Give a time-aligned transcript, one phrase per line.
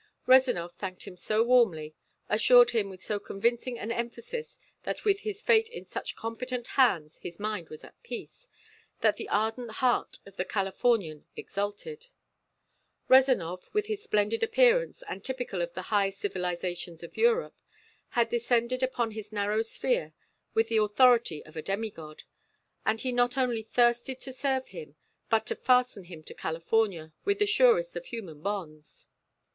[0.25, 1.93] Rezanov thanked him so warmly,
[2.27, 7.19] assured him with so convincing an emphasis that with his fate in such competent hands
[7.19, 8.47] his mind was at peace,
[9.01, 12.07] that the ardent heart of the Californian exulted;
[13.09, 17.61] Rezanov, with his splendid appearance, and typical of the highest civilizations of Europe,
[18.17, 20.13] had descended upon his narrow sphere
[20.55, 22.23] with the authority of a demigod,
[22.87, 24.95] and he not only thirsted to serve him,
[25.29, 29.07] but to fasten him to California with the surest of human bonds.